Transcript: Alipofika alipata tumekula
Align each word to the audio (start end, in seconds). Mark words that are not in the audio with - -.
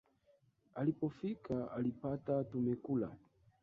Alipofika 0.75 1.71
alipata 1.71 2.43
tumekula 2.43 3.11